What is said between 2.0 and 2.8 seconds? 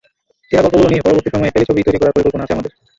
করার পরিকল্পনা আছে আমাদের।